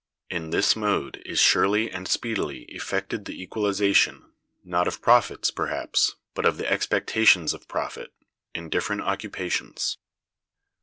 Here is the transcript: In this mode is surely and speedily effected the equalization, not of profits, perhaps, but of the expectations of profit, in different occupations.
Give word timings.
In 0.31 0.49
this 0.49 0.75
mode 0.75 1.21
is 1.27 1.37
surely 1.37 1.91
and 1.91 2.07
speedily 2.07 2.61
effected 2.69 3.25
the 3.25 3.39
equalization, 3.39 4.33
not 4.63 4.87
of 4.87 4.99
profits, 4.99 5.51
perhaps, 5.51 6.15
but 6.33 6.43
of 6.47 6.57
the 6.57 6.67
expectations 6.67 7.53
of 7.53 7.67
profit, 7.67 8.11
in 8.55 8.71
different 8.71 9.01
occupations. 9.03 9.99